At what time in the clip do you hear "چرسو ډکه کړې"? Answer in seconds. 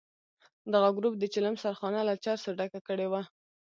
2.23-3.07